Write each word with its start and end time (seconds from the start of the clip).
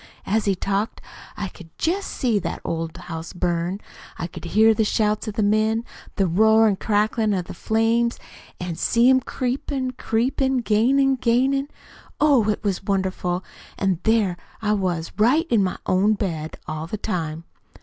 As 0.25 0.45
he 0.45 0.55
talked, 0.55 0.99
I 1.37 1.47
could 1.49 1.69
just 1.77 2.09
see 2.09 2.39
that 2.39 2.59
old 2.65 2.97
house 2.97 3.33
burn. 3.33 3.79
I 4.17 4.25
could 4.25 4.45
hear 4.45 4.73
the 4.73 4.83
shouts 4.83 5.27
of 5.27 5.35
the 5.35 5.43
men, 5.43 5.85
the 6.15 6.25
roar 6.25 6.67
an' 6.67 6.77
cracklin' 6.77 7.35
of 7.35 7.45
the 7.45 7.53
flames, 7.53 8.17
an' 8.59 8.77
see 8.77 9.07
'em 9.11 9.19
creepin', 9.19 9.91
creepin', 9.91 10.61
gainin', 10.63 11.17
gainin'! 11.17 11.67
Oh, 12.19 12.49
it 12.49 12.63
was 12.63 12.83
wonderful 12.83 13.43
an' 13.77 13.99
there 14.01 14.37
I 14.59 14.73
was 14.73 15.11
right 15.19 15.45
in 15.51 15.61
my 15.63 15.77
own 15.85 16.13
bed, 16.15 16.57
all 16.67 16.87
the 16.87 16.97
time. 16.97 17.43